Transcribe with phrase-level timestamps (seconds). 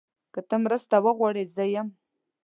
[0.33, 1.87] که ته مرسته غواړې، زه یم.